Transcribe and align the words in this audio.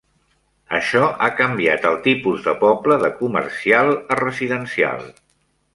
Això 0.77 1.01
ha 1.25 1.29
canviat 1.41 1.85
el 1.91 1.99
tipus 2.07 2.49
de 2.49 2.57
poble 2.65 2.99
de 3.07 3.13
comercial 3.23 3.95
a 4.17 4.21
residencial. 4.25 5.11